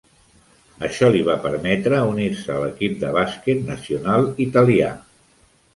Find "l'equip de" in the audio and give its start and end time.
2.65-3.15